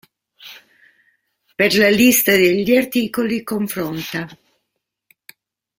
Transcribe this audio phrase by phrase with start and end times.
[1.59, 4.25] Per la lista degli articoli cfr.